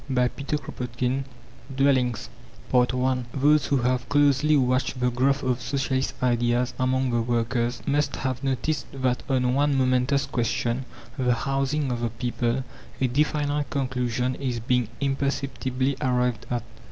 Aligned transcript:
CHAPTER 0.11 0.57
VI 0.97 1.23
DWELLINGS 1.77 2.29
I 2.73 3.23
Those 3.35 3.67
who 3.67 3.77
have 3.83 4.09
closely 4.09 4.57
watched 4.57 4.99
the 4.99 5.11
growth 5.11 5.43
of 5.43 5.61
Socialist 5.61 6.15
ideas 6.23 6.73
among 6.79 7.11
the 7.11 7.21
workers 7.21 7.83
must 7.85 8.15
have 8.15 8.43
noticed 8.43 8.87
that 8.93 9.21
on 9.29 9.53
one 9.53 9.75
momentous 9.77 10.25
question 10.25 10.85
the 11.19 11.35
housing 11.35 11.91
of 11.91 11.99
the 12.01 12.09
people 12.09 12.63
a 12.99 13.05
definite 13.05 13.69
conclusion 13.69 14.33
is 14.33 14.59
being 14.59 14.87
imperceptibly 14.99 15.95
arrived 16.01 16.47
at. 16.49 16.63